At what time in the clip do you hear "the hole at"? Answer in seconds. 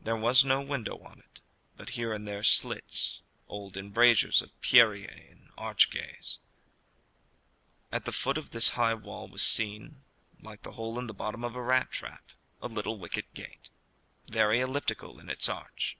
10.62-11.08